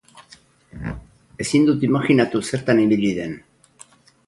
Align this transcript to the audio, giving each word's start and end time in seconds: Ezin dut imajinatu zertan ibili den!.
Ezin 1.45 1.69
dut 1.69 1.85
imajinatu 1.89 2.43
zertan 2.53 2.85
ibili 2.87 3.15
den!. 3.21 3.39